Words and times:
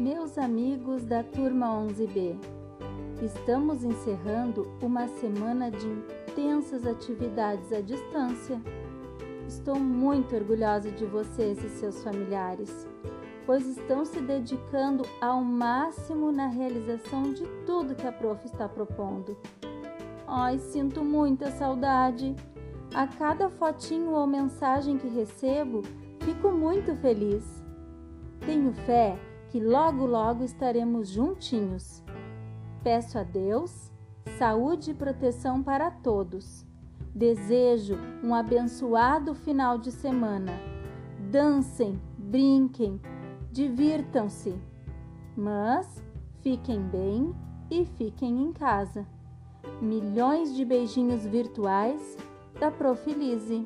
Caros 0.00 0.38
amigos 0.38 1.04
da 1.04 1.24
turma 1.24 1.66
11B, 1.66 2.36
estamos 3.20 3.82
encerrando 3.82 4.70
uma 4.80 5.08
semana 5.08 5.72
de 5.72 5.86
intensas 6.28 6.86
atividades 6.86 7.72
à 7.72 7.80
distância. 7.80 8.60
Estou 9.48 9.74
muito 9.74 10.36
orgulhosa 10.36 10.90
de 10.92 11.04
vocês 11.04 11.58
e 11.64 11.68
seus 11.68 12.00
familiares, 12.04 12.86
pois 13.44 13.66
estão 13.66 14.04
se 14.04 14.20
dedicando 14.20 15.04
ao 15.20 15.42
máximo 15.42 16.30
na 16.30 16.46
realização 16.46 17.32
de 17.32 17.44
tudo 17.66 17.96
que 17.96 18.06
a 18.06 18.12
prof 18.12 18.46
está 18.46 18.68
propondo. 18.68 19.36
Ai, 20.28 20.58
sinto 20.58 21.02
muita 21.02 21.50
saudade. 21.50 22.36
A 22.94 23.06
cada 23.08 23.50
fotinho 23.50 24.12
ou 24.12 24.28
mensagem 24.28 24.96
que 24.96 25.08
recebo, 25.08 25.82
fico 26.20 26.52
muito 26.52 26.94
feliz. 26.94 27.44
Tenho 28.46 28.72
fé 28.72 29.18
que 29.50 29.60
logo 29.60 30.06
logo 30.06 30.44
estaremos 30.44 31.08
juntinhos. 31.08 32.02
Peço 32.82 33.18
a 33.18 33.22
Deus 33.22 33.90
saúde 34.38 34.92
e 34.92 34.94
proteção 34.94 35.62
para 35.62 35.90
todos. 35.90 36.64
Desejo 37.14 37.98
um 38.22 38.34
abençoado 38.34 39.34
final 39.34 39.76
de 39.76 39.90
semana. 39.90 40.52
Dancem, 41.30 42.00
brinquem, 42.16 43.00
divirtam-se, 43.50 44.54
mas 45.36 46.02
fiquem 46.40 46.80
bem 46.80 47.34
e 47.70 47.84
fiquem 47.84 48.42
em 48.42 48.52
casa. 48.52 49.06
Milhões 49.82 50.54
de 50.54 50.64
beijinhos 50.64 51.26
virtuais 51.26 52.16
da 52.58 52.70
Profilize. 52.70 53.64